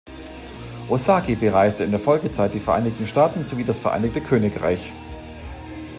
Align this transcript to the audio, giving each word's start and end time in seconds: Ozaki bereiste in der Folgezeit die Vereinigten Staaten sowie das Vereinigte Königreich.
Ozaki 0.89 1.35
bereiste 1.35 1.83
in 1.83 1.91
der 1.91 1.99
Folgezeit 1.99 2.55
die 2.55 2.59
Vereinigten 2.59 3.05
Staaten 3.05 3.43
sowie 3.43 3.63
das 3.65 3.77
Vereinigte 3.77 4.19
Königreich. 4.19 4.91